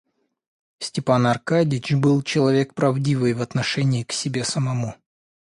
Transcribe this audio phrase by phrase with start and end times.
[0.79, 4.95] Степан Аркадьич был человек правдивый в отношении к себе самому.